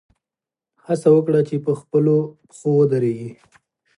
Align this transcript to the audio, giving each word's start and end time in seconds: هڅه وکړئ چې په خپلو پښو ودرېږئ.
هڅه 0.85 1.09
وکړئ 1.15 1.41
چې 1.49 1.55
په 1.65 1.71
خپلو 1.79 2.15
پښو 2.49 2.69
ودرېږئ. 2.77 3.29